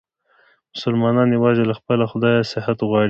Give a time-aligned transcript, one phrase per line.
[0.73, 2.99] مسلمانان یووازې له خپل خدایه صحت غواړي.